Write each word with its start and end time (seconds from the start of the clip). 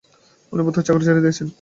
উনি 0.53 0.61
বোধহয় 0.65 0.85
চাকরি 0.87 1.03
ছেড়ে 1.07 1.23
দিয়েছেন। 1.23 1.47